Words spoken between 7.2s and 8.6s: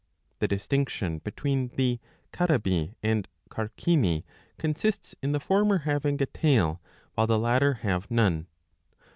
the latter have none.